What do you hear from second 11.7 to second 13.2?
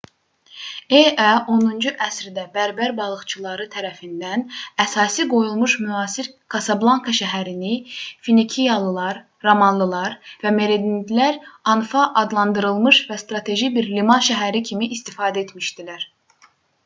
anfa adlandırmış və